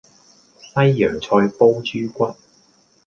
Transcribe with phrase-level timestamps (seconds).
[0.73, 1.29] 西洋菜
[1.59, 2.35] 煲豬骨